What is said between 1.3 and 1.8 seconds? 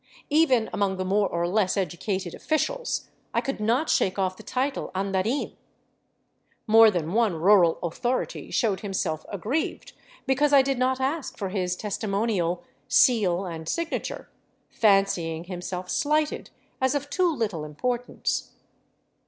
less